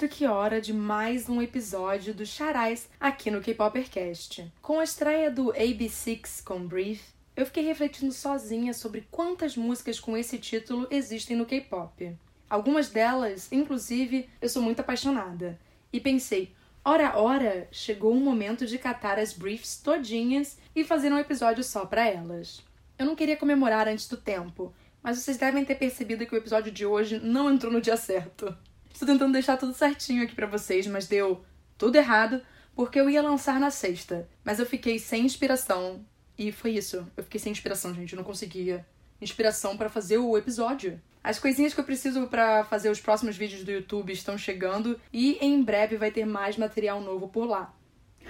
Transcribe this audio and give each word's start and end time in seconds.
do 0.00 0.08
que 0.08 0.26
hora 0.26 0.62
de 0.62 0.72
mais 0.72 1.28
um 1.28 1.42
episódio 1.42 2.14
do 2.14 2.24
Charais 2.24 2.88
aqui 2.98 3.30
no 3.30 3.42
K-Popercast. 3.42 4.50
Com 4.62 4.80
a 4.80 4.84
estreia 4.84 5.30
do 5.30 5.52
AB6 5.52 6.42
com 6.42 6.66
Breathe, 6.66 7.02
eu 7.36 7.44
fiquei 7.44 7.64
refletindo 7.64 8.10
sozinha 8.10 8.72
sobre 8.72 9.06
quantas 9.10 9.58
músicas 9.58 10.00
com 10.00 10.16
esse 10.16 10.38
título 10.38 10.86
existem 10.90 11.36
no 11.36 11.44
K-pop. 11.44 12.16
Algumas 12.48 12.88
delas, 12.88 13.52
inclusive, 13.52 14.26
eu 14.40 14.48
sou 14.48 14.62
muito 14.62 14.80
apaixonada. 14.80 15.60
E 15.92 16.00
pensei, 16.00 16.54
ora 16.82 17.18
ora, 17.18 17.68
chegou 17.70 18.12
o 18.14 18.20
momento 18.20 18.64
de 18.64 18.78
catar 18.78 19.18
as 19.18 19.34
briefs 19.34 19.82
todinhas 19.82 20.56
e 20.74 20.82
fazer 20.82 21.12
um 21.12 21.18
episódio 21.18 21.62
só 21.62 21.84
para 21.84 22.08
elas. 22.08 22.64
Eu 22.98 23.04
não 23.04 23.14
queria 23.14 23.36
comemorar 23.36 23.86
antes 23.86 24.08
do 24.08 24.16
tempo, 24.16 24.72
mas 25.02 25.18
vocês 25.18 25.36
devem 25.36 25.62
ter 25.62 25.74
percebido 25.74 26.24
que 26.24 26.34
o 26.34 26.38
episódio 26.38 26.72
de 26.72 26.86
hoje 26.86 27.18
não 27.18 27.52
entrou 27.52 27.70
no 27.70 27.82
dia 27.82 27.98
certo. 27.98 28.56
Estou 28.92 29.06
tentando 29.06 29.32
deixar 29.32 29.56
tudo 29.56 29.72
certinho 29.72 30.22
aqui 30.22 30.34
para 30.34 30.46
vocês, 30.46 30.86
mas 30.86 31.06
deu 31.06 31.44
tudo 31.78 31.96
errado 31.96 32.42
porque 32.74 33.00
eu 33.00 33.10
ia 33.10 33.22
lançar 33.22 33.60
na 33.60 33.70
sexta, 33.70 34.28
mas 34.44 34.58
eu 34.58 34.66
fiquei 34.66 34.98
sem 34.98 35.24
inspiração 35.24 36.04
e 36.38 36.50
foi 36.50 36.72
isso. 36.72 37.06
Eu 37.16 37.24
fiquei 37.24 37.40
sem 37.40 37.52
inspiração, 37.52 37.94
gente, 37.94 38.12
eu 38.12 38.16
não 38.16 38.24
conseguia 38.24 38.86
inspiração 39.20 39.76
para 39.76 39.90
fazer 39.90 40.18
o 40.18 40.36
episódio. 40.36 41.00
As 41.22 41.38
coisinhas 41.38 41.74
que 41.74 41.80
eu 41.80 41.84
preciso 41.84 42.26
para 42.28 42.64
fazer 42.64 42.88
os 42.88 43.00
próximos 43.00 43.36
vídeos 43.36 43.62
do 43.64 43.70
YouTube 43.70 44.12
estão 44.12 44.38
chegando 44.38 44.98
e 45.12 45.36
em 45.44 45.62
breve 45.62 45.96
vai 45.98 46.10
ter 46.10 46.24
mais 46.24 46.56
material 46.56 47.00
novo 47.00 47.28
por 47.28 47.46
lá. 47.46 47.74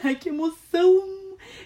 Ai, 0.03 0.17
que 0.17 0.31
emoção! 0.31 1.20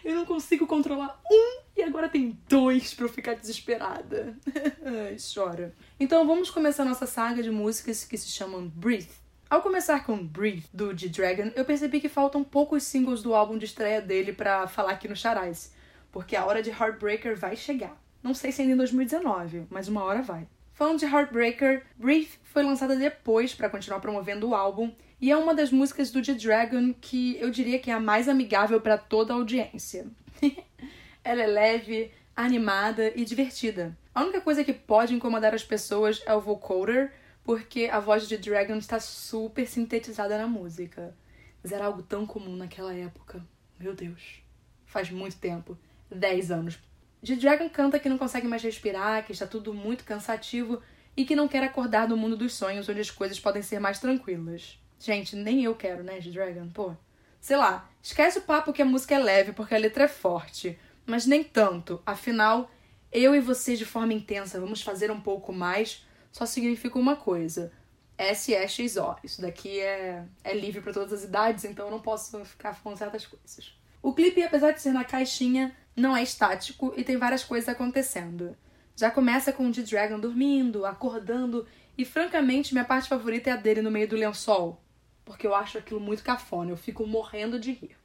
Eu 0.05 0.15
não 0.15 0.25
consigo 0.25 0.67
controlar 0.67 1.21
um 1.31 1.61
e 1.77 1.83
agora 1.83 2.09
tem 2.09 2.39
dois 2.49 2.95
pra 2.95 3.05
eu 3.07 3.09
ficar 3.09 3.35
desesperada. 3.35 4.37
Ai, 4.85 5.17
chora. 5.35 5.75
Então 5.99 6.27
vamos 6.27 6.51
começar 6.51 6.85
nossa 6.85 7.07
saga 7.07 7.43
de 7.43 7.51
músicas 7.51 8.05
que 8.05 8.17
se 8.17 8.29
chamam 8.29 8.69
Breathe. 8.69 9.11
Ao 9.49 9.63
começar 9.63 10.05
com 10.05 10.17
Breathe, 10.27 10.67
do 10.73 10.97
G-Dragon, 10.97 11.53
eu 11.55 11.65
percebi 11.65 12.01
que 12.01 12.09
faltam 12.09 12.43
poucos 12.43 12.83
singles 12.83 13.23
do 13.23 13.35
álbum 13.35 13.59
de 13.59 13.67
estreia 13.67 14.01
dele 14.01 14.33
para 14.33 14.67
falar 14.67 14.93
aqui 14.93 15.07
no 15.07 15.15
Charais, 15.15 15.73
porque 16.11 16.35
a 16.35 16.45
hora 16.45 16.63
de 16.63 16.71
Heartbreaker 16.71 17.37
vai 17.37 17.55
chegar. 17.55 17.97
Não 18.23 18.35
sei 18.35 18.51
se 18.51 18.63
ainda 18.63 18.75
em 18.75 18.79
2019, 18.79 19.67
mas 19.71 19.87
uma 19.87 20.03
hora 20.03 20.23
vai. 20.23 20.49
Falando 20.73 20.99
de 20.99 21.05
Heartbreaker, 21.05 21.85
Breathe 21.97 22.31
foi 22.43 22.65
lançada 22.65 22.97
depois 22.97 23.55
para 23.55 23.71
continuar 23.71 24.01
promovendo 24.01 24.49
o 24.49 24.55
álbum 24.55 24.93
e 25.25 25.31
é 25.31 25.37
uma 25.39 25.55
das 25.55 25.73
músicas 25.73 26.11
do 26.11 26.23
G-Dragon 26.23 26.93
que 26.93 27.39
eu 27.41 27.49
diria 27.49 27.79
que 27.79 27.91
é 27.91 27.95
a 27.95 27.99
mais 27.99 28.29
amigável 28.29 28.79
para 28.79 28.99
toda 28.99 29.33
a 29.33 29.37
audiência. 29.37 30.07
Ela 31.25 31.45
é 31.45 31.47
leve, 31.47 32.13
animada 32.37 33.11
e 33.17 33.25
divertida. 33.25 33.97
A 34.15 34.23
única 34.23 34.43
coisa 34.43 34.63
que 34.63 34.75
pode 34.75 35.15
incomodar 35.15 35.55
as 35.55 35.65
pessoas 35.65 36.23
é 36.27 36.35
o 36.35 36.43
vocoder, 36.43 37.11
porque 37.43 37.89
a 37.91 38.01
voz 38.01 38.29
de 38.29 38.37
Dragon 38.37 38.77
está 38.77 39.01
super 39.01 39.67
sintetizada 39.67 40.37
na 40.37 40.47
música. 40.47 41.17
Mas 41.63 41.73
era 41.73 41.87
algo 41.87 42.03
tão 42.03 42.27
comum 42.27 42.55
naquela 42.55 42.93
época. 42.93 43.43
Meu 43.81 43.95
Deus. 43.95 44.43
Faz 44.85 45.11
muito 45.11 45.39
tempo. 45.39 45.79
10 46.11 46.51
anos. 46.51 46.79
De 47.23 47.35
Dragon 47.35 47.71
canta 47.71 47.99
que 47.99 48.11
não 48.11 48.19
consegue 48.19 48.47
mais 48.47 48.63
respirar, 48.63 49.25
que 49.25 49.33
está 49.33 49.47
tudo 49.47 49.73
muito 49.73 50.05
cansativo 50.05 50.83
e 51.17 51.25
que 51.25 51.35
não 51.35 51.49
quer 51.49 51.65
acordar 51.65 52.07
do 52.09 52.15
mundo 52.15 52.37
dos 52.37 52.53
sonhos 52.53 52.87
onde 52.91 53.01
as 53.01 53.11
coisas 53.11 53.41
podem 53.41 53.63
ser 53.63 53.81
mais 53.81 53.99
tranquilas. 53.99 54.84
Gente, 54.99 55.37
nem 55.37 55.65
eu 55.65 55.75
quero, 55.75 56.03
né, 56.03 56.19
de 56.19 56.31
Dragon? 56.31 56.69
Pô. 56.69 56.95
Sei 57.41 57.57
lá, 57.57 57.89
esquece 58.03 58.39
o 58.39 58.43
papo 58.43 58.73
que 58.73 58.81
a 58.81 58.87
música 58.87 59.15
é 59.15 59.19
leve 59.19 59.53
porque 59.53 59.75
a 59.75 59.79
letra 59.79 60.05
é 60.05 60.09
forte 60.09 60.79
mas 61.07 61.27
nem 61.27 61.43
tanto. 61.45 62.01
Afinal, 62.05 62.71
eu 63.13 63.35
e 63.35 63.41
você 63.41 63.77
de 63.77 63.85
forma 63.85 64.13
intensa 64.13 64.61
vamos 64.61 64.83
fazer 64.83 65.11
um 65.11 65.21
pouco 65.21 65.53
mais 65.53 66.05
só 66.33 66.47
significa 66.47 66.99
uma 66.99 67.17
coisa. 67.17 67.73
S 68.19 68.53
é 68.55 68.67
XO. 68.67 69.17
Isso 69.23 69.41
daqui 69.41 69.81
é, 69.81 70.25
é 70.43 70.55
livre 70.55 70.81
para 70.81 70.93
todas 70.93 71.13
as 71.13 71.25
idades, 71.25 71.65
então 71.65 71.87
eu 71.87 71.91
não 71.91 72.01
posso 72.01 72.45
ficar 72.45 72.75
falando 72.75 72.99
certas 72.99 73.27
coisas. 73.27 73.75
O 74.03 74.13
clipe, 74.13 74.43
apesar 74.43 74.73
de 74.73 74.83
ser 74.83 74.93
na 74.93 75.05
caixinha, 75.05 75.75
não 75.97 76.17
é 76.17 76.23
estático 76.23 76.93
e 76.97 77.05
tem 77.05 77.17
várias 77.17 77.45
coisas 77.45 77.69
acontecendo. 77.69 78.57
Já 78.97 79.11
começa 79.11 79.53
com 79.53 79.67
o 79.67 79.73
D-Dragon 79.73 80.21
dormindo, 80.21 80.85
acordando, 80.85 81.67
e 81.97 82.05
francamente 82.05 82.73
minha 82.73 82.85
parte 82.85 83.09
favorita 83.09 83.51
é 83.51 83.53
a 83.53 83.57
dele 83.57 83.83
no 83.83 83.91
meio 83.91 84.09
do 84.09 84.17
lençol, 84.17 84.81
porque 85.25 85.47
eu 85.47 85.55
acho 85.55 85.79
aquilo 85.79 86.01
muito 86.01 86.23
cafona, 86.23 86.71
eu 86.71 86.77
fico 86.77 87.07
morrendo 87.07 87.59
de 87.59 87.73
rir. 87.73 87.97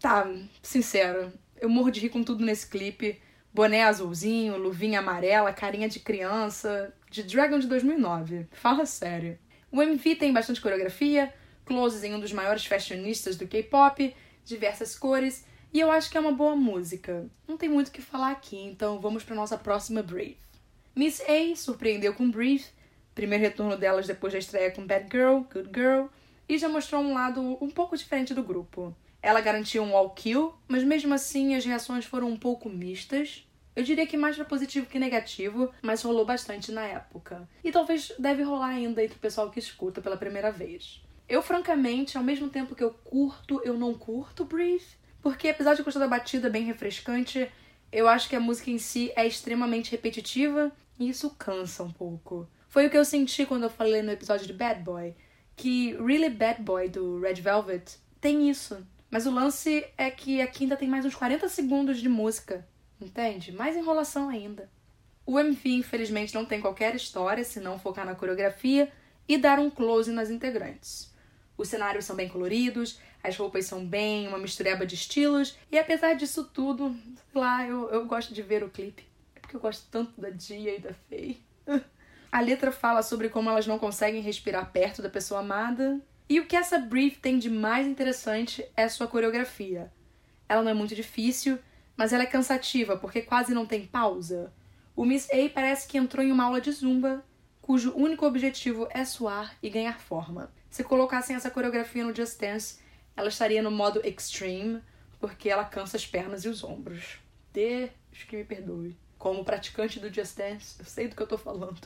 Tá, 0.00 0.26
sincero, 0.62 1.32
eu 1.60 1.68
morro 1.68 1.90
de 1.90 2.00
rir 2.00 2.08
com 2.08 2.22
tudo 2.22 2.44
nesse 2.44 2.66
clipe. 2.66 3.20
Boné 3.52 3.82
azulzinho, 3.82 4.56
luvinha 4.56 5.00
amarela, 5.00 5.52
carinha 5.52 5.88
de 5.88 6.00
criança. 6.00 6.94
De 7.10 7.24
Dragon 7.24 7.58
de 7.58 7.66
2009. 7.66 8.46
Fala 8.52 8.86
sério. 8.86 9.36
O 9.70 9.82
MV 9.82 10.16
tem 10.16 10.32
bastante 10.32 10.60
coreografia, 10.60 11.32
closes 11.64 12.02
em 12.04 12.14
um 12.14 12.20
dos 12.20 12.32
maiores 12.32 12.64
fashionistas 12.64 13.36
do 13.36 13.46
K-pop, 13.46 14.14
diversas 14.44 14.96
cores, 14.96 15.44
e 15.72 15.78
eu 15.78 15.90
acho 15.90 16.10
que 16.10 16.16
é 16.16 16.20
uma 16.20 16.32
boa 16.32 16.56
música. 16.56 17.28
Não 17.46 17.56
tem 17.56 17.68
muito 17.68 17.88
o 17.88 17.92
que 17.92 18.02
falar 18.02 18.32
aqui, 18.32 18.56
então 18.56 19.00
vamos 19.00 19.22
para 19.22 19.36
nossa 19.36 19.56
próxima 19.56 20.02
Brave. 20.02 20.38
Miss 20.94 21.20
A 21.20 21.54
surpreendeu 21.54 22.14
com 22.14 22.30
Brief, 22.30 22.68
primeiro 23.14 23.44
retorno 23.44 23.76
delas 23.76 24.06
depois 24.06 24.32
da 24.32 24.38
estreia 24.38 24.70
com 24.70 24.86
Bad 24.86 25.08
Girl, 25.10 25.42
Good 25.52 25.70
Girl, 25.72 26.06
e 26.50 26.58
já 26.58 26.68
mostrou 26.68 27.00
um 27.00 27.14
lado 27.14 27.56
um 27.60 27.70
pouco 27.70 27.96
diferente 27.96 28.34
do 28.34 28.42
grupo. 28.42 28.92
Ela 29.22 29.40
garantiu 29.40 29.84
um 29.84 29.96
all 29.96 30.10
kill, 30.10 30.52
mas 30.66 30.82
mesmo 30.82 31.14
assim 31.14 31.54
as 31.54 31.64
reações 31.64 32.04
foram 32.04 32.28
um 32.28 32.36
pouco 32.36 32.68
mistas. 32.68 33.46
Eu 33.76 33.84
diria 33.84 34.04
que 34.04 34.16
mais 34.16 34.34
para 34.34 34.44
positivo 34.44 34.86
que 34.86 34.98
negativo, 34.98 35.70
mas 35.80 36.02
rolou 36.02 36.26
bastante 36.26 36.72
na 36.72 36.82
época. 36.82 37.48
E 37.62 37.70
talvez 37.70 38.12
deve 38.18 38.42
rolar 38.42 38.70
ainda 38.70 39.00
entre 39.00 39.16
o 39.16 39.20
pessoal 39.20 39.48
que 39.48 39.60
escuta 39.60 40.02
pela 40.02 40.16
primeira 40.16 40.50
vez. 40.50 41.00
Eu, 41.28 41.40
francamente, 41.40 42.18
ao 42.18 42.24
mesmo 42.24 42.48
tempo 42.48 42.74
que 42.74 42.82
eu 42.82 42.90
curto, 42.90 43.62
eu 43.64 43.78
não 43.78 43.94
curto 43.94 44.44
Breathe, 44.44 44.98
porque 45.22 45.50
apesar 45.50 45.74
de 45.74 45.84
gostar 45.84 46.00
da 46.00 46.08
batida 46.08 46.50
bem 46.50 46.64
refrescante, 46.64 47.48
eu 47.92 48.08
acho 48.08 48.28
que 48.28 48.34
a 48.34 48.40
música 48.40 48.72
em 48.72 48.78
si 48.78 49.12
é 49.14 49.24
extremamente 49.24 49.92
repetitiva 49.92 50.72
e 50.98 51.08
isso 51.08 51.30
cansa 51.38 51.84
um 51.84 51.92
pouco. 51.92 52.48
Foi 52.68 52.86
o 52.86 52.90
que 52.90 52.98
eu 52.98 53.04
senti 53.04 53.46
quando 53.46 53.62
eu 53.62 53.70
falei 53.70 54.02
no 54.02 54.10
episódio 54.10 54.48
de 54.48 54.52
Bad 54.52 54.82
Boy, 54.82 55.14
que 55.60 55.92
Really 55.96 56.30
Bad 56.30 56.62
Boy 56.62 56.88
do 56.88 57.20
Red 57.20 57.34
Velvet 57.34 57.98
tem 58.18 58.48
isso. 58.48 58.82
Mas 59.10 59.26
o 59.26 59.30
lance 59.30 59.84
é 59.98 60.10
que 60.10 60.40
aqui 60.40 60.62
ainda 60.62 60.74
tem 60.74 60.88
mais 60.88 61.04
uns 61.04 61.14
40 61.14 61.50
segundos 61.50 62.00
de 62.00 62.08
música, 62.08 62.66
entende? 62.98 63.52
Mais 63.52 63.76
enrolação 63.76 64.30
ainda. 64.30 64.70
O 65.26 65.38
MV, 65.38 65.68
infelizmente, 65.68 66.34
não 66.34 66.46
tem 66.46 66.62
qualquer 66.62 66.94
história 66.94 67.44
se 67.44 67.60
não 67.60 67.78
focar 67.78 68.06
na 68.06 68.14
coreografia 68.14 68.90
e 69.28 69.36
dar 69.36 69.58
um 69.58 69.68
close 69.68 70.10
nas 70.10 70.30
integrantes. 70.30 71.12
Os 71.58 71.68
cenários 71.68 72.06
são 72.06 72.16
bem 72.16 72.26
coloridos, 72.28 72.98
as 73.22 73.36
roupas 73.36 73.66
são 73.66 73.84
bem 73.84 74.28
uma 74.28 74.38
mistureba 74.38 74.86
de 74.86 74.94
estilos, 74.94 75.58
e 75.70 75.78
apesar 75.78 76.14
disso 76.14 76.44
tudo, 76.54 76.96
lá, 77.34 77.66
eu, 77.66 77.90
eu 77.90 78.06
gosto 78.06 78.32
de 78.32 78.40
ver 78.40 78.64
o 78.64 78.70
clipe. 78.70 79.04
É 79.36 79.40
porque 79.40 79.56
eu 79.56 79.60
gosto 79.60 79.86
tanto 79.90 80.18
da 80.18 80.30
Dia 80.30 80.74
e 80.74 80.80
da 80.80 80.94
Faye. 80.94 81.38
A 82.32 82.40
letra 82.40 82.70
fala 82.70 83.02
sobre 83.02 83.28
como 83.28 83.50
elas 83.50 83.66
não 83.66 83.78
conseguem 83.78 84.22
respirar 84.22 84.70
perto 84.70 85.02
da 85.02 85.10
pessoa 85.10 85.40
amada, 85.40 86.00
e 86.28 86.38
o 86.38 86.46
que 86.46 86.54
essa 86.54 86.78
brief 86.78 87.18
tem 87.18 87.40
de 87.40 87.50
mais 87.50 87.88
interessante 87.88 88.64
é 88.76 88.88
sua 88.88 89.08
coreografia. 89.08 89.92
Ela 90.48 90.62
não 90.62 90.70
é 90.70 90.74
muito 90.74 90.94
difícil, 90.94 91.58
mas 91.96 92.12
ela 92.12 92.22
é 92.22 92.26
cansativa 92.26 92.96
porque 92.96 93.20
quase 93.20 93.52
não 93.52 93.66
tem 93.66 93.84
pausa. 93.84 94.52
O 94.94 95.04
Miss 95.04 95.28
A 95.30 95.48
parece 95.52 95.88
que 95.88 95.98
entrou 95.98 96.24
em 96.24 96.30
uma 96.30 96.44
aula 96.44 96.60
de 96.60 96.70
zumba, 96.70 97.24
cujo 97.60 97.92
único 97.96 98.24
objetivo 98.24 98.86
é 98.90 99.04
suar 99.04 99.56
e 99.60 99.68
ganhar 99.68 99.98
forma. 99.98 100.52
Se 100.70 100.84
colocassem 100.84 101.34
essa 101.34 101.50
coreografia 101.50 102.04
no 102.04 102.14
Just 102.14 102.38
Dance, 102.38 102.78
ela 103.16 103.28
estaria 103.28 103.60
no 103.60 103.72
modo 103.72 104.00
extreme, 104.06 104.80
porque 105.18 105.50
ela 105.50 105.64
cansa 105.64 105.96
as 105.96 106.06
pernas 106.06 106.44
e 106.44 106.48
os 106.48 106.62
ombros. 106.62 107.18
Deus 107.52 107.90
que 108.28 108.36
me 108.36 108.44
perdoe. 108.44 108.96
Como 109.18 109.44
praticante 109.44 109.98
do 109.98 110.14
Just 110.14 110.36
Dance, 110.36 110.76
eu 110.78 110.84
sei 110.84 111.08
do 111.08 111.16
que 111.16 111.22
eu 111.22 111.26
tô 111.26 111.36
falando. 111.36 111.80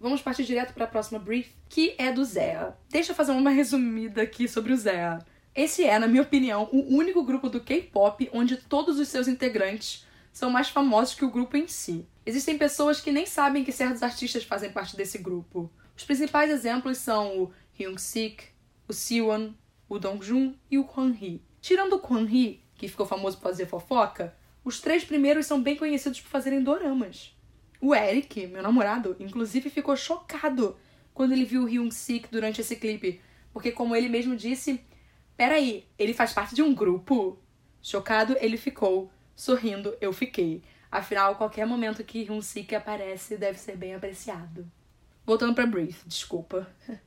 Vamos 0.00 0.22
partir 0.22 0.44
direto 0.44 0.72
para 0.74 0.84
a 0.84 0.88
próxima 0.88 1.18
brief, 1.18 1.50
que 1.68 1.94
é 1.98 2.12
do 2.12 2.24
Zea. 2.24 2.76
Deixa 2.88 3.10
eu 3.10 3.16
fazer 3.16 3.32
uma 3.32 3.50
resumida 3.50 4.22
aqui 4.22 4.46
sobre 4.46 4.72
o 4.72 4.76
Zea. 4.76 5.18
Esse 5.52 5.84
é, 5.84 5.98
na 5.98 6.06
minha 6.06 6.22
opinião, 6.22 6.68
o 6.72 6.94
único 6.94 7.24
grupo 7.24 7.48
do 7.48 7.60
K-pop 7.60 8.30
onde 8.32 8.56
todos 8.56 9.00
os 9.00 9.08
seus 9.08 9.26
integrantes 9.26 10.06
são 10.32 10.50
mais 10.50 10.68
famosos 10.68 11.14
que 11.14 11.24
o 11.24 11.30
grupo 11.30 11.56
em 11.56 11.66
si. 11.66 12.06
Existem 12.24 12.56
pessoas 12.56 13.00
que 13.00 13.10
nem 13.10 13.26
sabem 13.26 13.64
que 13.64 13.72
certos 13.72 14.04
artistas 14.04 14.44
fazem 14.44 14.70
parte 14.70 14.96
desse 14.96 15.18
grupo. 15.18 15.68
Os 15.96 16.04
principais 16.04 16.48
exemplos 16.48 16.98
são 16.98 17.42
o 17.42 17.52
Hyung-sik, 17.76 18.44
o 18.86 18.92
Siwon, 18.92 19.50
o 19.88 19.98
Dongjun 19.98 20.54
e 20.70 20.78
o 20.78 20.84
Kwon-hee. 20.84 21.42
Tirando 21.60 21.94
o 21.94 22.00
Kwon-hee, 22.00 22.62
que 22.76 22.86
ficou 22.86 23.04
famoso 23.04 23.38
por 23.38 23.44
fazer 23.48 23.66
fofoca, 23.66 24.32
os 24.64 24.80
três 24.80 25.02
primeiros 25.02 25.46
são 25.46 25.60
bem 25.60 25.74
conhecidos 25.74 26.20
por 26.20 26.28
fazerem 26.28 26.62
doramas. 26.62 27.36
O 27.80 27.94
Eric, 27.94 28.46
meu 28.48 28.62
namorado, 28.62 29.16
inclusive 29.20 29.70
ficou 29.70 29.96
chocado 29.96 30.76
quando 31.14 31.32
ele 31.32 31.44
viu 31.44 31.62
o 31.62 31.66
Hyun 31.66 31.90
Sik 31.90 32.28
durante 32.30 32.60
esse 32.60 32.76
clipe, 32.76 33.20
porque 33.52 33.70
como 33.70 33.94
ele 33.94 34.08
mesmo 34.08 34.36
disse, 34.36 34.80
peraí, 35.36 35.86
ele 35.98 36.12
faz 36.12 36.32
parte 36.32 36.54
de 36.54 36.62
um 36.62 36.74
grupo? 36.74 37.38
Chocado 37.80 38.36
ele 38.40 38.56
ficou, 38.56 39.10
sorrindo 39.34 39.96
eu 40.00 40.12
fiquei. 40.12 40.62
Afinal, 40.90 41.36
qualquer 41.36 41.66
momento 41.66 42.02
que 42.02 42.24
Hyun 42.24 42.42
Sik 42.42 42.74
aparece 42.74 43.36
deve 43.36 43.58
ser 43.58 43.76
bem 43.76 43.94
apreciado. 43.94 44.70
Voltando 45.24 45.54
para 45.54 45.66
Breathe, 45.66 45.96
desculpa. 46.06 46.66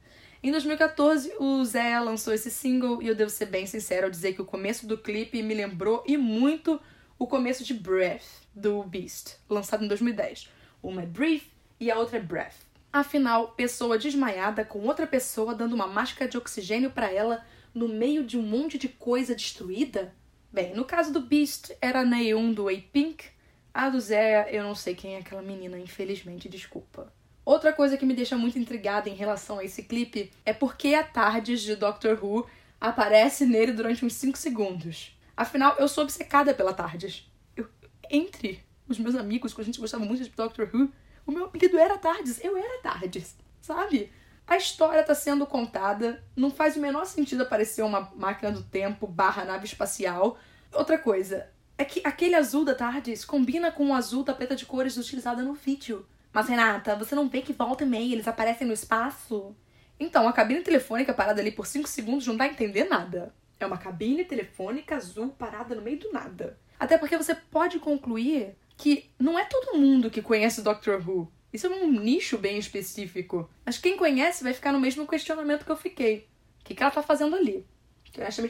Em 0.43 0.51
2014, 0.51 1.33
o 1.39 1.63
Zé 1.65 1.99
lançou 1.99 2.33
esse 2.33 2.49
single 2.49 3.01
e 3.01 3.07
eu 3.07 3.13
devo 3.13 3.29
ser 3.29 3.45
bem 3.45 3.67
sincero 3.67 4.05
ao 4.05 4.11
dizer 4.11 4.33
que 4.33 4.41
o 4.41 4.45
começo 4.45 4.87
do 4.87 4.97
clipe 4.97 5.43
me 5.43 5.53
lembrou 5.53 6.03
e 6.07 6.17
muito 6.17 6.81
o 7.19 7.27
começo 7.27 7.63
de 7.63 7.75
Breath, 7.75 8.25
do 8.55 8.81
Beast, 8.83 9.35
lançado 9.47 9.85
em 9.85 9.87
2010. 9.87 10.49
Uma 10.81 11.03
é 11.03 11.05
Breathe 11.05 11.51
e 11.79 11.91
a 11.91 11.97
outra 11.97 12.17
é 12.17 12.21
Breath. 12.21 12.55
Afinal, 12.91 13.49
pessoa 13.49 13.97
desmaiada 13.97 14.65
com 14.65 14.79
outra 14.79 15.07
pessoa 15.07 15.55
dando 15.55 15.73
uma 15.73 15.87
máscara 15.87 16.29
de 16.29 16.37
oxigênio 16.37 16.91
para 16.91 17.11
ela 17.11 17.45
no 17.73 17.87
meio 17.87 18.23
de 18.23 18.37
um 18.37 18.41
monte 18.41 18.77
de 18.77 18.89
coisa 18.89 19.33
destruída? 19.33 20.13
Bem, 20.51 20.75
no 20.75 20.83
caso 20.83 21.13
do 21.13 21.21
Beast, 21.21 21.71
era 21.81 22.01
a 22.01 22.05
Neon 22.05 22.51
do 22.51 22.67
A-Pink. 22.67 23.25
A 23.73 23.89
do 23.89 24.01
Zé, 24.01 24.49
eu 24.51 24.63
não 24.63 24.75
sei 24.75 24.93
quem 24.93 25.15
é 25.15 25.19
aquela 25.19 25.41
menina, 25.41 25.79
infelizmente, 25.79 26.49
desculpa. 26.49 27.13
Outra 27.45 27.71
coisa 27.71 27.97
que 27.97 28.05
me 28.05 28.13
deixa 28.13 28.37
muito 28.37 28.59
intrigada 28.59 29.09
em 29.09 29.15
relação 29.15 29.59
a 29.59 29.63
esse 29.63 29.83
clipe 29.83 30.29
é 30.45 30.51
porque 30.51 30.93
a 30.93 31.03
Tardes 31.03 31.61
de 31.61 31.75
Doctor 31.75 32.19
Who 32.21 32.45
aparece 32.79 33.45
nele 33.45 33.71
durante 33.71 34.03
uns 34.03 34.13
5 34.13 34.37
segundos. 34.37 35.17
Afinal, 35.37 35.75
eu 35.79 35.87
sou 35.87 36.03
obcecada 36.03 36.53
pela 36.53 36.73
Tardes. 36.73 37.25
Eu, 37.55 37.67
entre 38.09 38.61
os 38.91 38.99
meus 38.99 39.15
amigos, 39.15 39.53
quando 39.53 39.63
a 39.63 39.65
gente 39.65 39.79
gostava 39.79 40.05
muito 40.05 40.23
de 40.23 40.29
Doctor 40.29 40.69
Who, 40.73 40.91
o 41.25 41.31
meu 41.31 41.45
apelido 41.45 41.77
era 41.77 41.97
Tardes. 41.97 42.43
Eu 42.43 42.57
era 42.57 42.81
Tardes, 42.81 43.35
sabe? 43.61 44.11
A 44.45 44.57
história 44.57 45.03
tá 45.03 45.15
sendo 45.15 45.45
contada, 45.45 46.23
não 46.35 46.51
faz 46.51 46.75
o 46.75 46.79
menor 46.79 47.05
sentido 47.05 47.43
aparecer 47.43 47.83
uma 47.83 48.11
máquina 48.15 48.51
do 48.51 48.63
tempo 48.63 49.07
barra 49.07 49.45
nave 49.45 49.65
espacial. 49.65 50.37
Outra 50.73 50.97
coisa, 50.97 51.49
é 51.77 51.85
que 51.85 52.01
aquele 52.03 52.35
azul 52.35 52.63
da 52.63 52.75
Tardes 52.75 53.25
combina 53.25 53.71
com 53.71 53.89
o 53.89 53.93
azul 53.93 54.23
tapeta 54.23 54.55
de 54.55 54.65
cores 54.65 54.97
utilizada 54.97 55.41
no 55.41 55.53
vídeo. 55.53 56.05
Mas, 56.33 56.47
Renata, 56.47 56.95
você 56.95 57.15
não 57.15 57.27
vê 57.27 57.41
que 57.41 57.53
volta 57.53 57.83
e 57.83 57.87
meia 57.87 58.13
eles 58.13 58.27
aparecem 58.27 58.67
no 58.67 58.73
espaço? 58.73 59.55
Então, 59.99 60.27
a 60.27 60.33
cabine 60.33 60.61
telefônica 60.61 61.13
parada 61.13 61.41
ali 61.41 61.51
por 61.51 61.65
5 61.65 61.87
segundos 61.87 62.25
não 62.27 62.37
dá 62.37 62.45
a 62.45 62.47
entender 62.47 62.85
nada. 62.85 63.33
É 63.59 63.65
uma 63.65 63.77
cabine 63.77 64.25
telefônica 64.25 64.95
azul 64.95 65.29
parada 65.29 65.75
no 65.75 65.81
meio 65.81 65.99
do 65.99 66.11
nada. 66.11 66.57
Até 66.79 66.97
porque 66.97 67.17
você 67.17 67.35
pode 67.35 67.79
concluir 67.79 68.55
que 68.81 69.11
não 69.19 69.37
é 69.37 69.45
todo 69.45 69.77
mundo 69.77 70.09
que 70.09 70.23
conhece 70.23 70.63
Doctor 70.63 71.07
Who. 71.07 71.31
Isso 71.53 71.67
é 71.67 71.69
um 71.69 71.91
nicho 71.91 72.35
bem 72.35 72.57
específico. 72.57 73.47
Mas 73.63 73.77
quem 73.77 73.95
conhece 73.95 74.43
vai 74.43 74.55
ficar 74.55 74.71
no 74.71 74.79
mesmo 74.79 75.07
questionamento 75.07 75.63
que 75.63 75.71
eu 75.71 75.77
fiquei. 75.77 76.27
O 76.59 76.63
que, 76.63 76.73
que 76.73 76.81
ela 76.81 76.91
tá 76.91 77.03
fazendo 77.03 77.35
ali? 77.35 77.63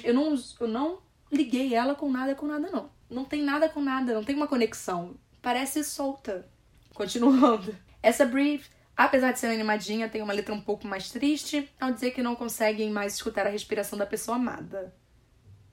Eu 0.05 0.13
não, 0.13 0.33
eu 0.61 0.67
não 0.69 1.01
liguei 1.29 1.75
ela 1.75 1.95
com 1.95 2.09
nada 2.09 2.33
com 2.33 2.47
nada, 2.47 2.69
não. 2.71 2.89
Não 3.09 3.25
tem 3.25 3.41
nada 3.41 3.67
com 3.67 3.81
nada, 3.81 4.13
não 4.13 4.23
tem 4.23 4.33
uma 4.33 4.47
conexão. 4.47 5.17
Parece 5.41 5.83
solta. 5.83 6.47
Continuando. 6.93 7.75
Essa 8.01 8.25
brief, 8.25 8.69
apesar 8.95 9.33
de 9.33 9.39
ser 9.39 9.47
animadinha, 9.47 10.07
tem 10.07 10.21
uma 10.21 10.31
letra 10.31 10.55
um 10.55 10.61
pouco 10.61 10.87
mais 10.87 11.09
triste 11.11 11.69
ao 11.77 11.91
dizer 11.91 12.11
que 12.11 12.23
não 12.23 12.37
conseguem 12.37 12.89
mais 12.89 13.15
escutar 13.15 13.45
a 13.45 13.49
respiração 13.49 13.99
da 13.99 14.05
pessoa 14.05 14.37
amada. 14.37 14.95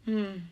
Hum. 0.05 0.43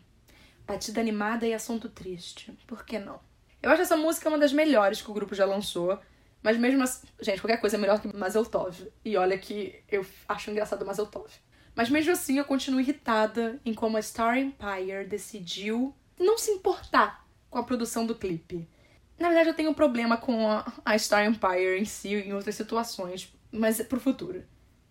Batida 0.65 1.01
animada 1.01 1.45
e 1.45 1.53
assunto 1.53 1.89
triste. 1.89 2.57
Por 2.65 2.85
que 2.85 2.97
não? 2.97 3.26
Eu 3.61 3.71
acho 3.71 3.81
essa 3.81 3.97
música 3.97 4.29
uma 4.29 4.37
das 4.37 4.53
melhores 4.53 5.01
que 5.01 5.09
o 5.09 5.13
grupo 5.13 5.35
já 5.35 5.45
lançou. 5.45 5.99
Mas 6.41 6.57
mesmo 6.57 6.83
assim, 6.83 7.07
gente, 7.21 7.41
qualquer 7.41 7.59
coisa 7.59 7.75
é 7.75 7.79
melhor 7.79 7.99
que 7.99 8.15
Mazeltov. 8.15 8.87
E 9.03 9.17
olha 9.17 9.37
que 9.37 9.83
eu 9.89 10.05
acho 10.27 10.51
engraçado 10.51 10.85
Mazeltov. 10.85 11.31
Mas 11.75 11.89
mesmo 11.89 12.11
assim, 12.11 12.37
eu 12.37 12.45
continuo 12.45 12.79
irritada 12.79 13.59
em 13.65 13.73
como 13.73 13.97
a 13.97 14.01
Star 14.01 14.37
Empire 14.37 15.05
decidiu 15.07 15.93
não 16.19 16.37
se 16.37 16.51
importar 16.51 17.27
com 17.49 17.59
a 17.59 17.63
produção 17.63 18.05
do 18.05 18.15
clipe. 18.15 18.67
Na 19.19 19.27
verdade, 19.29 19.49
eu 19.49 19.53
tenho 19.53 19.71
um 19.71 19.73
problema 19.73 20.17
com 20.17 20.49
a, 20.49 20.71
a 20.85 20.97
Star 20.97 21.25
Empire 21.25 21.79
em 21.79 21.85
si 21.85 22.13
em 22.13 22.33
outras 22.33 22.55
situações, 22.55 23.33
mas 23.51 23.79
é 23.79 23.83
pro 23.83 23.99
futuro. 23.99 24.43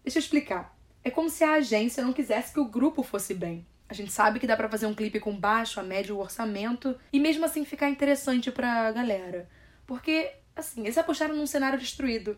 Deixa 0.02 0.18
eu 0.18 0.22
explicar. 0.22 0.76
É 1.02 1.10
como 1.10 1.30
se 1.30 1.44
a 1.44 1.54
agência 1.54 2.04
não 2.04 2.12
quisesse 2.12 2.52
que 2.52 2.60
o 2.60 2.68
grupo 2.68 3.02
fosse 3.02 3.34
bem. 3.34 3.66
A 3.88 3.94
gente 3.94 4.12
sabe 4.12 4.40
que 4.40 4.46
dá 4.46 4.56
para 4.56 4.68
fazer 4.68 4.86
um 4.86 4.94
clipe 4.94 5.20
com 5.20 5.38
baixo 5.38 5.78
a 5.78 5.82
médio 5.82 6.18
orçamento 6.18 6.98
e 7.12 7.20
mesmo 7.20 7.44
assim 7.44 7.64
ficar 7.64 7.88
interessante 7.88 8.50
pra 8.50 8.90
galera. 8.90 9.48
Porque, 9.86 10.32
assim, 10.54 10.82
eles 10.82 10.98
apostaram 10.98 11.36
num 11.36 11.46
cenário 11.46 11.78
destruído. 11.78 12.36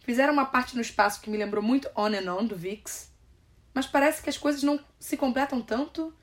Fizeram 0.00 0.32
uma 0.32 0.46
parte 0.46 0.74
no 0.74 0.80
espaço 0.80 1.20
que 1.20 1.28
me 1.28 1.36
lembrou 1.36 1.62
muito 1.62 1.90
On 1.94 2.06
and 2.06 2.32
On 2.32 2.46
do 2.46 2.56
Vix. 2.56 3.12
Mas 3.74 3.86
parece 3.86 4.22
que 4.22 4.30
as 4.30 4.38
coisas 4.38 4.62
não 4.62 4.80
se 4.98 5.16
completam 5.16 5.60
tanto. 5.60 6.14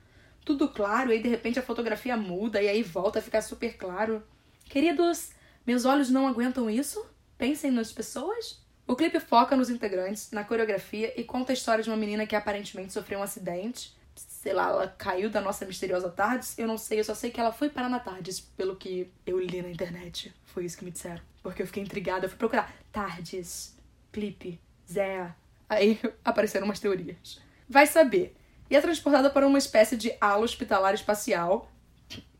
Tudo 0.44 0.67
claro, 0.67 1.09
e 1.09 1.13
aí 1.13 1.21
de 1.21 1.29
repente 1.29 1.59
a 1.59 1.63
fotografia 1.63 2.17
muda 2.17 2.62
e 2.62 2.67
aí 2.67 2.81
volta 2.81 3.19
a 3.19 3.21
ficar 3.21 3.41
super 3.41 3.77
claro. 3.77 4.23
Queridos, 4.65 5.31
meus 5.65 5.85
olhos 5.85 6.09
não 6.09 6.27
aguentam 6.27 6.69
isso? 6.69 7.06
Pensem 7.38 7.71
nas 7.71 7.91
pessoas? 7.91 8.63
O 8.88 8.95
clipe 8.95 9.19
foca 9.19 9.56
nos 9.56 9.69
integrantes, 9.69 10.31
na 10.31 10.44
coreografia 10.44 11.19
e 11.19 11.23
conta 11.23 11.51
a 11.51 11.56
história 11.56 11.83
de 11.83 11.89
uma 11.89 11.97
menina 11.97 12.27
que 12.27 12.35
aparentemente 12.35 12.94
sofreu 12.94 13.19
um 13.19 13.23
acidente. 13.23 13.95
Sei 14.15 14.53
lá, 14.53 14.69
ela 14.69 14.88
caiu 14.88 15.29
da 15.29 15.41
nossa 15.41 15.65
misteriosa 15.65 16.09
Tardes. 16.09 16.57
Eu 16.57 16.67
não 16.67 16.77
sei, 16.77 17.00
eu 17.00 17.03
só 17.03 17.13
sei 17.13 17.31
que 17.31 17.39
ela 17.39 17.51
foi 17.51 17.69
parar 17.69 17.89
na 17.89 18.00
Tardes, 18.00 18.39
pelo 18.39 18.75
que 18.75 19.12
eu 19.25 19.39
li 19.39 19.62
na 19.62 19.69
internet. 19.69 20.33
Foi 20.44 20.65
isso 20.65 20.77
que 20.77 20.85
me 20.85 20.91
disseram. 20.91 21.21
Porque 21.44 21.62
eu 21.62 21.67
fiquei 21.67 21.83
intrigada, 21.83 22.25
eu 22.25 22.29
fui 22.29 22.38
procurar 22.38 22.73
Tardes, 22.91 23.75
clipe, 24.12 24.59
Zé. 24.89 25.33
Aí 25.69 26.00
apareceram 26.23 26.65
umas 26.65 26.79
teorias. 26.79 27.41
Vai 27.67 27.85
saber. 27.85 28.35
E 28.69 28.75
é 28.75 28.81
transportada 28.81 29.29
para 29.29 29.45
uma 29.45 29.57
espécie 29.57 29.95
de 29.97 30.15
ala 30.19 30.44
hospitalar 30.44 30.94
espacial. 30.94 31.71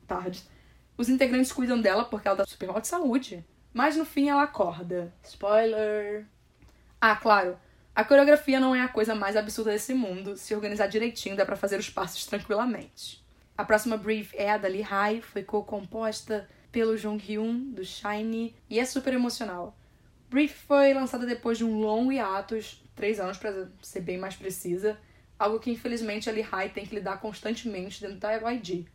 Tardes 0.08 0.48
os 0.98 1.10
integrantes 1.10 1.52
cuidam 1.52 1.80
dela 1.80 2.06
porque 2.06 2.28
ela 2.28 2.38
tá 2.38 2.46
super 2.46 2.70
mal 2.70 2.82
de 2.82 2.88
saúde. 2.88 3.46
Mas 3.74 3.98
no 3.98 4.06
fim 4.06 4.30
ela 4.30 4.44
acorda. 4.44 5.14
Spoiler. 5.24 6.26
Ah, 7.00 7.16
claro. 7.16 7.58
A 7.96 8.04
coreografia 8.04 8.60
não 8.60 8.76
é 8.76 8.82
a 8.82 8.90
coisa 8.90 9.16
mais 9.16 9.38
absurda 9.38 9.72
desse 9.72 9.94
mundo. 9.94 10.36
Se 10.36 10.54
organizar 10.54 10.88
direitinho, 10.88 11.38
dá 11.38 11.46
pra 11.46 11.56
fazer 11.56 11.80
os 11.80 11.90
passos 11.90 12.26
tranquilamente. 12.26 13.24
A 13.58 13.64
próxima 13.64 13.96
brief 13.96 14.34
é 14.36 14.52
a 14.52 14.58
da 14.58 14.68
Lee 14.68 14.84
Hai, 14.84 15.22
foi 15.22 15.44
co-composta 15.44 16.46
pelo 16.74 16.98
Jung 16.98 17.24
Hyun, 17.26 17.72
do 17.72 17.86
Shiny, 17.86 18.54
e 18.70 18.82
é 18.82 18.86
super 18.86 19.14
emocional. 19.14 19.78
Brief 20.30 20.54
foi 20.68 20.94
lançada 20.94 21.26
depois 21.26 21.58
de 21.58 21.64
um 21.64 21.80
longo 21.80 22.12
hiatus, 22.12 22.84
três 22.94 23.18
anos 23.18 23.38
para 23.38 23.70
ser 23.82 24.02
bem 24.02 24.18
mais 24.18 24.36
precisa, 24.36 25.00
algo 25.40 25.58
que 25.58 25.72
infelizmente 25.72 26.30
a 26.30 26.34
Lee 26.34 26.46
Hai 26.52 26.68
tem 26.68 26.86
que 26.86 26.96
lidar 26.96 27.22
constantemente 27.22 28.02
dentro 28.02 28.18
da 28.18 28.34
YG. 28.34 28.86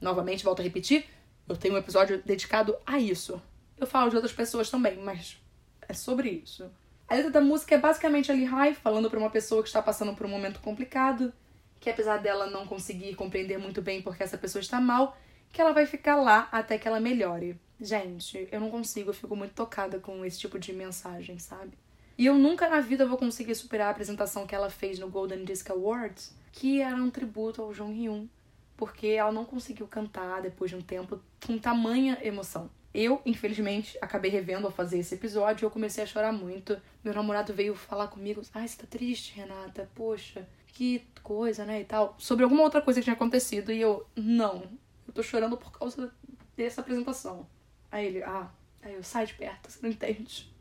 Novamente, 0.00 0.42
volto 0.42 0.58
a 0.58 0.64
repetir, 0.64 1.06
eu 1.48 1.56
tenho 1.56 1.74
um 1.74 1.78
episódio 1.78 2.20
dedicado 2.20 2.76
a 2.84 2.98
isso. 2.98 3.40
Eu 3.78 3.86
falo 3.86 4.10
de 4.10 4.16
outras 4.16 4.34
pessoas 4.34 4.68
também, 4.68 4.96
mas 4.96 5.40
é 5.88 5.94
sobre 5.94 6.30
isso. 6.30 6.68
A 7.10 7.16
letra 7.16 7.32
da 7.32 7.40
música 7.40 7.74
é 7.74 7.78
basicamente 7.78 8.30
ali 8.30 8.44
High 8.44 8.72
falando 8.72 9.10
para 9.10 9.18
uma 9.18 9.30
pessoa 9.30 9.64
que 9.64 9.68
está 9.68 9.82
passando 9.82 10.14
por 10.14 10.26
um 10.26 10.28
momento 10.28 10.60
complicado, 10.60 11.32
que 11.80 11.90
apesar 11.90 12.18
dela 12.18 12.48
não 12.48 12.68
conseguir 12.68 13.16
compreender 13.16 13.58
muito 13.58 13.82
bem 13.82 14.00
porque 14.00 14.22
essa 14.22 14.38
pessoa 14.38 14.60
está 14.60 14.80
mal, 14.80 15.18
que 15.52 15.60
ela 15.60 15.72
vai 15.72 15.86
ficar 15.86 16.14
lá 16.14 16.48
até 16.52 16.78
que 16.78 16.86
ela 16.86 17.00
melhore. 17.00 17.58
Gente, 17.80 18.46
eu 18.52 18.60
não 18.60 18.70
consigo, 18.70 19.10
eu 19.10 19.14
fico 19.14 19.34
muito 19.34 19.54
tocada 19.54 19.98
com 19.98 20.24
esse 20.24 20.38
tipo 20.38 20.56
de 20.56 20.72
mensagem, 20.72 21.36
sabe? 21.36 21.72
E 22.16 22.26
eu 22.26 22.38
nunca 22.38 22.68
na 22.68 22.78
vida 22.78 23.04
vou 23.04 23.18
conseguir 23.18 23.56
superar 23.56 23.88
a 23.88 23.90
apresentação 23.90 24.46
que 24.46 24.54
ela 24.54 24.70
fez 24.70 24.96
no 25.00 25.08
Golden 25.08 25.44
Disc 25.44 25.68
Awards, 25.68 26.32
que 26.52 26.80
era 26.80 26.94
um 26.94 27.10
tributo 27.10 27.60
ao 27.60 27.74
Jung 27.74 27.92
Hyun 27.92 28.28
porque 28.76 29.08
ela 29.08 29.32
não 29.32 29.44
conseguiu 29.44 29.86
cantar 29.88 30.40
depois 30.42 30.70
de 30.70 30.76
um 30.76 30.80
tempo 30.80 31.20
com 31.44 31.58
tamanha 31.58 32.18
emoção. 32.22 32.70
Eu, 32.92 33.20
infelizmente, 33.24 33.96
acabei 34.00 34.30
revendo 34.30 34.66
ao 34.66 34.72
fazer 34.72 34.98
esse 34.98 35.14
episódio 35.14 35.64
e 35.64 35.66
eu 35.66 35.70
comecei 35.70 36.02
a 36.02 36.06
chorar 36.06 36.32
muito. 36.32 36.80
Meu 37.04 37.14
namorado 37.14 37.52
veio 37.52 37.74
falar 37.74 38.08
comigo: 38.08 38.42
Ai, 38.52 38.66
você 38.66 38.78
tá 38.78 38.86
triste, 38.88 39.34
Renata? 39.36 39.88
Poxa, 39.94 40.46
que 40.66 41.06
coisa, 41.22 41.64
né? 41.64 41.80
E 41.80 41.84
tal. 41.84 42.16
Sobre 42.18 42.42
alguma 42.42 42.62
outra 42.62 42.82
coisa 42.82 43.00
que 43.00 43.04
tinha 43.04 43.14
acontecido. 43.14 43.70
E 43.72 43.80
eu: 43.80 44.06
Não, 44.16 44.64
eu 45.06 45.14
tô 45.14 45.22
chorando 45.22 45.56
por 45.56 45.70
causa 45.70 46.12
dessa 46.56 46.80
apresentação. 46.80 47.46
Aí 47.92 48.06
ele: 48.06 48.22
Ah, 48.22 48.50
aí 48.82 48.94
eu 48.94 49.02
sai 49.04 49.26
de 49.26 49.34
perto, 49.34 49.70
você 49.70 49.78
não 49.82 49.90
entende. 49.90 50.52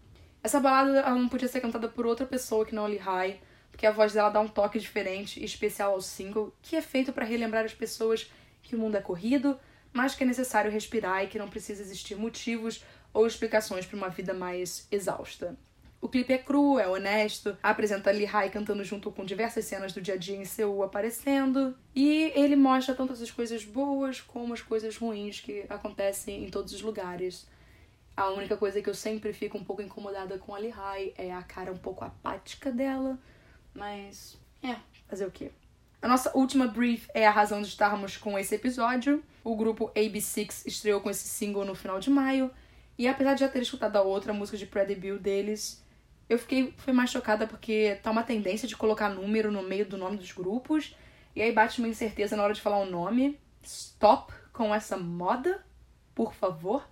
Essa 0.43 0.59
balada 0.59 0.99
ela 0.99 1.15
não 1.15 1.27
podia 1.27 1.47
ser 1.47 1.61
cantada 1.61 1.89
por 1.89 2.05
outra 2.05 2.25
pessoa 2.25 2.65
que 2.65 2.75
não 2.75 2.85
a 2.85 2.89
High 2.89 3.41
porque 3.79 3.87
a 3.87 3.91
voz 3.91 4.11
dela 4.11 4.29
dá 4.29 4.41
um 4.41 4.47
toque 4.49 4.77
diferente 4.77 5.39
e 5.39 5.45
especial 5.45 5.93
ao 5.93 6.01
single, 6.01 6.53
que 6.61 6.75
é 6.75 6.81
feito 6.81 7.13
para 7.13 7.23
relembrar 7.23 7.63
as 7.63 7.73
pessoas 7.73 8.29
que 8.61 8.75
o 8.75 8.77
mundo 8.77 8.97
é 8.97 9.01
corrido, 9.01 9.57
mas 9.93 10.15
que 10.15 10.23
é 10.23 10.27
necessário 10.27 10.71
respirar 10.71 11.23
e 11.23 11.27
que 11.27 11.39
não 11.39 11.49
precisa 11.49 11.81
existir 11.81 12.15
motivos 12.15 12.83
ou 13.13 13.25
explicações 13.25 13.85
para 13.85 13.97
uma 13.97 14.09
vida 14.09 14.33
mais 14.33 14.87
exausta. 14.91 15.57
O 16.01 16.07
clipe 16.07 16.31
é 16.31 16.37
cru, 16.37 16.79
é 16.79 16.87
honesto, 16.87 17.57
apresenta 17.61 18.09
Lee 18.11 18.25
Hai 18.25 18.49
cantando 18.49 18.85
junto 18.85 19.11
com 19.11 19.25
diversas 19.25 19.65
cenas 19.65 19.91
do 19.91 19.99
dia 19.99 20.13
a 20.13 20.17
dia 20.17 20.37
em 20.37 20.45
Seul 20.45 20.81
aparecendo, 20.81 21.75
e 21.93 22.31
ele 22.35 22.55
mostra 22.55 22.95
tanto 22.95 23.11
as 23.11 23.31
coisas 23.31 23.65
boas 23.65 24.21
como 24.21 24.53
as 24.53 24.61
coisas 24.61 24.95
ruins 24.95 25.41
que 25.41 25.65
acontecem 25.67 26.45
em 26.45 26.49
todos 26.49 26.73
os 26.73 26.81
lugares. 26.81 27.45
A 28.15 28.29
única 28.29 28.55
coisa 28.55 28.81
que 28.81 28.89
eu 28.89 28.95
sempre 28.95 29.33
fico 29.33 29.57
um 29.57 29.63
pouco 29.63 29.81
incomodada 29.81 30.37
com 30.37 30.55
a 30.55 30.59
Lee 30.59 30.71
Hai 30.71 31.13
é 31.17 31.33
a 31.33 31.41
cara 31.41 31.71
um 31.71 31.77
pouco 31.77 32.05
apática 32.05 32.71
dela, 32.71 33.19
mas, 33.73 34.39
é, 34.63 34.77
fazer 35.07 35.25
o 35.25 35.31
quê? 35.31 35.51
A 36.01 36.07
nossa 36.07 36.31
última 36.35 36.67
brief 36.67 37.07
é 37.13 37.27
a 37.27 37.31
razão 37.31 37.61
de 37.61 37.67
estarmos 37.67 38.15
com 38.17 38.37
esse 38.39 38.55
episódio. 38.55 39.23
O 39.43 39.55
grupo 39.55 39.91
AB6 39.95 40.65
estreou 40.65 41.01
com 41.01 41.09
esse 41.09 41.27
single 41.27 41.65
no 41.65 41.75
final 41.75 41.99
de 41.99 42.09
maio. 42.09 42.49
E 42.97 43.07
apesar 43.07 43.33
de 43.33 43.41
já 43.41 43.49
ter 43.49 43.61
escutado 43.61 43.97
a 43.97 44.01
outra 44.01 44.33
música 44.33 44.57
de 44.57 44.65
pré-debut 44.65 45.19
deles, 45.21 45.83
Eu 46.29 46.37
fiquei 46.37 46.73
fui 46.77 46.93
mais 46.93 47.09
chocada 47.09 47.47
porque 47.47 47.99
tá 48.03 48.11
uma 48.11 48.21
tendência 48.23 48.67
de 48.67 48.77
colocar 48.77 49.09
número 49.09 49.51
no 49.51 49.63
meio 49.63 49.85
do 49.85 49.97
nome 49.97 50.17
dos 50.17 50.31
grupos. 50.31 50.95
E 51.35 51.41
aí 51.41 51.51
bate 51.51 51.79
uma 51.79 51.87
incerteza 51.87 52.35
na 52.35 52.43
hora 52.43 52.53
de 52.53 52.61
falar 52.61 52.77
o 52.77 52.85
nome. 52.85 53.39
Stop 53.63 54.31
com 54.53 54.73
essa 54.73 54.95
moda, 54.95 55.65
por 56.13 56.33
favor. 56.33 56.87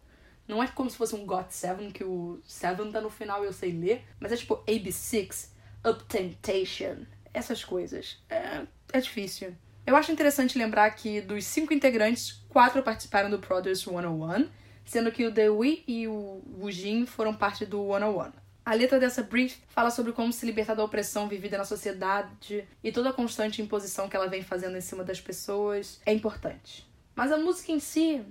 Não 0.48 0.64
é 0.64 0.68
como 0.68 0.90
se 0.90 0.98
fosse 0.98 1.14
um 1.16 1.26
Got 1.26 1.54
Seven, 1.54 1.92
que 1.92 2.04
o 2.04 2.40
Seven 2.46 2.92
tá 2.92 3.00
no 3.00 3.10
final 3.12 3.44
e 3.44 3.48
eu 3.48 3.54
sei 3.54 3.72
ler. 3.72 4.04
Mas 4.20 4.32
é 4.32 4.38
tipo 4.38 4.58
AB6, 4.66 5.50
Up 5.88 6.04
Temptation, 6.06 7.06
essas 7.34 7.64
coisas. 7.64 8.18
É, 8.30 8.66
é 8.92 9.00
difícil. 9.00 9.56
Eu 9.86 9.96
acho 9.96 10.12
interessante 10.12 10.58
lembrar 10.58 10.90
que 10.92 11.22
dos 11.22 11.46
cinco 11.46 11.74
integrantes, 11.74 12.44
quatro 12.50 12.84
participaram 12.84 13.30
do 13.30 13.38
Brothers 13.38 13.80
101, 13.80 14.50
sendo 14.84 15.12
que 15.12 15.26
o 15.26 15.32
Dewey 15.32 15.84
e 15.88 16.08
o 16.08 16.42
Wujin 16.60 17.06
foram 17.06 17.34
parte 17.34 17.66
do 17.66 17.88
101. 17.94 18.32
A 18.66 18.74
letra 18.74 19.00
dessa 19.00 19.24
brief 19.24 19.62
fala 19.70 19.90
sobre 19.90 20.12
como 20.12 20.34
se 20.34 20.46
libertar 20.46 20.76
da 20.76 20.84
opressão 20.84 21.30
vivida 21.30 21.58
na 21.58 21.64
sociedade 21.64 22.68
e 22.84 22.92
toda 22.92 23.12
a 23.12 23.14
constante 23.14 23.62
imposição 23.62 24.10
que 24.10 24.16
ela 24.18 24.28
vem 24.28 24.44
fazendo 24.44 24.76
em 24.76 24.82
cima 24.82 25.06
das 25.06 25.22
pessoas 25.22 26.02
é 26.06 26.12
importante. 26.12 26.86
Mas 27.16 27.32
a 27.32 27.38
música 27.38 27.72
em 27.72 27.80
si, 27.80 28.22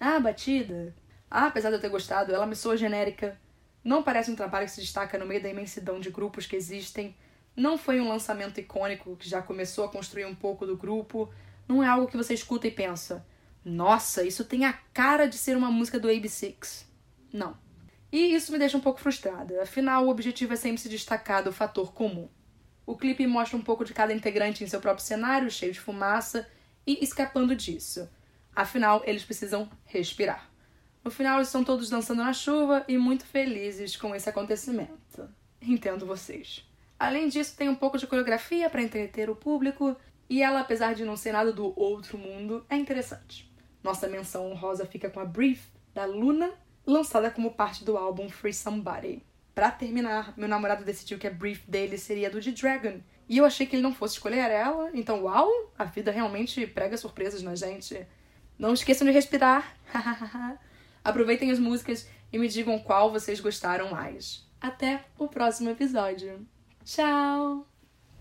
ah, 0.00 0.16
a 0.16 0.20
batida, 0.20 0.92
ah, 1.30 1.46
apesar 1.46 1.70
de 1.70 1.76
eu 1.76 1.80
ter 1.80 1.90
gostado, 1.90 2.34
ela 2.34 2.44
me 2.44 2.56
soa 2.56 2.76
genérica, 2.76 3.38
não 3.84 4.02
parece 4.02 4.32
um 4.32 4.36
trabalho 4.36 4.66
que 4.66 4.72
se 4.72 4.80
destaca 4.80 5.16
no 5.16 5.26
meio 5.26 5.40
da 5.40 5.48
imensidão 5.48 6.00
de 6.00 6.10
grupos 6.10 6.44
que 6.44 6.56
existem, 6.56 7.14
não 7.56 7.78
foi 7.78 8.00
um 8.00 8.08
lançamento 8.08 8.58
icônico 8.58 9.16
que 9.16 9.28
já 9.28 9.40
começou 9.40 9.84
a 9.84 9.88
construir 9.88 10.24
um 10.24 10.34
pouco 10.34 10.66
do 10.66 10.76
grupo, 10.76 11.32
não 11.68 11.82
é 11.82 11.86
algo 11.86 12.06
que 12.06 12.16
você 12.16 12.34
escuta 12.34 12.66
e 12.66 12.70
pensa, 12.70 13.26
nossa, 13.64 14.22
isso 14.22 14.44
tem 14.44 14.64
a 14.64 14.72
cara 14.92 15.26
de 15.26 15.38
ser 15.38 15.56
uma 15.56 15.70
música 15.70 15.98
do 15.98 16.08
AB6. 16.08 16.84
Não. 17.32 17.56
E 18.12 18.34
isso 18.34 18.52
me 18.52 18.58
deixa 18.58 18.76
um 18.76 18.80
pouco 18.80 19.00
frustrada, 19.00 19.62
afinal 19.62 20.04
o 20.04 20.08
objetivo 20.08 20.52
é 20.52 20.56
sempre 20.56 20.80
se 20.80 20.88
destacar 20.88 21.42
do 21.42 21.52
fator 21.52 21.92
comum. 21.92 22.28
O 22.86 22.96
clipe 22.96 23.26
mostra 23.26 23.56
um 23.56 23.62
pouco 23.62 23.84
de 23.84 23.94
cada 23.94 24.12
integrante 24.12 24.62
em 24.62 24.66
seu 24.66 24.80
próprio 24.80 25.04
cenário, 25.04 25.50
cheio 25.50 25.72
de 25.72 25.80
fumaça, 25.80 26.46
e 26.86 27.02
escapando 27.02 27.56
disso. 27.56 28.08
Afinal, 28.54 29.02
eles 29.06 29.24
precisam 29.24 29.68
respirar. 29.84 30.50
No 31.02 31.10
final, 31.10 31.36
eles 31.36 31.48
estão 31.48 31.64
todos 31.64 31.90
dançando 31.90 32.22
na 32.22 32.32
chuva 32.32 32.84
e 32.86 32.96
muito 32.96 33.24
felizes 33.24 33.96
com 33.96 34.14
esse 34.14 34.28
acontecimento. 34.28 35.28
Entendo 35.60 36.06
vocês. 36.06 36.64
Além 37.04 37.28
disso, 37.28 37.56
tem 37.56 37.68
um 37.68 37.74
pouco 37.74 37.98
de 37.98 38.06
coreografia 38.06 38.70
para 38.70 38.82
entreter 38.82 39.28
o 39.28 39.36
público, 39.36 39.96
e 40.28 40.42
ela, 40.42 40.60
apesar 40.60 40.94
de 40.94 41.04
não 41.04 41.16
ser 41.16 41.32
nada 41.32 41.52
do 41.52 41.78
outro 41.78 42.16
mundo, 42.16 42.64
é 42.68 42.76
interessante. 42.76 43.52
Nossa 43.82 44.08
menção 44.08 44.50
honrosa 44.50 44.86
fica 44.86 45.10
com 45.10 45.20
a 45.20 45.24
Brief 45.24 45.68
da 45.94 46.06
Luna 46.06 46.50
lançada 46.86 47.30
como 47.30 47.52
parte 47.52 47.84
do 47.84 47.96
álbum 47.96 48.28
Free 48.28 48.54
Somebody. 48.54 49.22
Para 49.54 49.70
terminar, 49.70 50.32
meu 50.36 50.48
namorado 50.48 50.84
decidiu 50.84 51.18
que 51.18 51.26
a 51.26 51.30
brief 51.30 51.68
dele 51.68 51.96
seria 51.96 52.28
do 52.28 52.40
The 52.40 52.50
Dragon. 52.50 53.00
E 53.28 53.38
eu 53.38 53.44
achei 53.44 53.66
que 53.66 53.76
ele 53.76 53.82
não 53.82 53.94
fosse 53.94 54.14
escolher 54.14 54.50
ela, 54.50 54.90
então 54.92 55.22
uau, 55.22 55.48
a 55.78 55.84
vida 55.84 56.10
realmente 56.10 56.66
prega 56.66 56.96
surpresas 56.96 57.42
na 57.42 57.54
gente. 57.54 58.06
Não 58.58 58.74
esqueçam 58.74 59.06
de 59.06 59.12
respirar. 59.12 59.76
Aproveitem 61.04 61.50
as 61.50 61.58
músicas 61.58 62.08
e 62.32 62.38
me 62.38 62.48
digam 62.48 62.78
qual 62.78 63.12
vocês 63.12 63.40
gostaram 63.40 63.90
mais. 63.90 64.44
Até 64.60 65.04
o 65.18 65.28
próximo 65.28 65.70
episódio. 65.70 66.46
Sao? 66.84 67.66